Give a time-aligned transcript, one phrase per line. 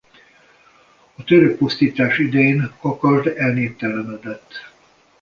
[1.15, 4.53] A török pusztítás idején Kakasd elnéptelenedett.